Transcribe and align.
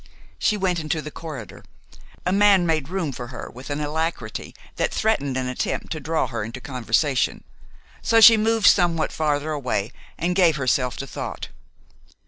She 0.39 0.57
went 0.57 0.79
into 0.79 0.99
the 0.99 1.11
corridor. 1.11 1.63
A 2.25 2.31
man 2.31 2.65
made 2.65 2.89
room 2.89 3.11
for 3.11 3.27
her 3.27 3.51
with 3.53 3.69
an 3.69 3.79
alacrity 3.79 4.55
that 4.77 4.91
threatened 4.91 5.37
an 5.37 5.47
attempt 5.47 5.91
to 5.91 5.99
draw 5.99 6.25
her 6.25 6.43
into 6.43 6.59
conversation, 6.59 7.43
so 8.01 8.19
she 8.19 8.35
moved 8.35 8.65
somewhat 8.65 9.11
farther 9.11 9.51
away, 9.51 9.91
and 10.17 10.33
gave 10.35 10.55
herself 10.55 10.97
to 10.97 11.05
thought. 11.05 11.49